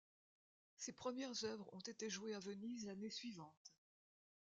[0.77, 3.75] Ses premières œuvres ont été jouées à Venise l’année suivante.